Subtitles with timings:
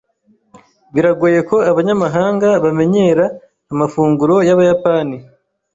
[0.93, 3.25] Biragoye ko abanyamahanga bamenyera
[3.71, 5.17] amafunguro yabayapani.